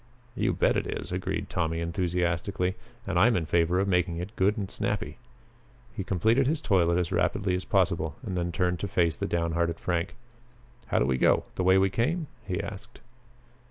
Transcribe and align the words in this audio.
"You 0.35 0.53
bet 0.53 0.77
it 0.77 0.87
is!" 0.87 1.11
agreed 1.11 1.47
Tommy 1.47 1.79
enthusiastically, 1.79 2.73
"and 3.05 3.19
I'm 3.19 3.35
in 3.35 3.45
favor 3.45 3.79
of 3.79 3.87
making 3.87 4.17
it 4.17 4.35
good 4.35 4.57
and 4.57 4.67
snappy." 4.71 5.17
He 5.95 6.03
completed 6.03 6.47
his 6.47 6.59
toilet 6.59 6.97
as 6.97 7.11
rapidly 7.11 7.53
as 7.53 7.65
possible 7.65 8.15
and 8.25 8.35
then 8.35 8.51
turned 8.51 8.79
to 8.79 8.87
face 8.87 9.15
the 9.15 9.27
down 9.27 9.51
hearted 9.51 9.79
Frank. 9.79 10.15
"How 10.87 10.97
do 10.97 11.05
we 11.05 11.19
go? 11.19 11.43
The 11.53 11.63
way 11.63 11.77
we 11.77 11.91
came?" 11.91 12.25
he 12.47 12.59
asked. 12.59 12.99